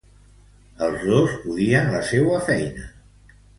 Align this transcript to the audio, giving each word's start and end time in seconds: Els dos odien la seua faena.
Els 0.87 1.03
dos 1.09 1.35
odien 1.53 1.93
la 1.93 2.01
seua 2.09 2.43
faena. 2.51 2.91